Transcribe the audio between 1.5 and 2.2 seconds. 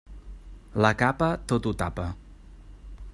tot ho tapa.